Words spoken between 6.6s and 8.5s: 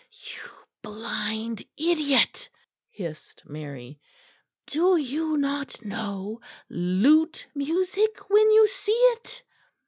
lute music when